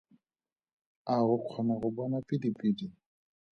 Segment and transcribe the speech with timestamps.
[1.13, 2.85] A o kgona go bona pidipidi?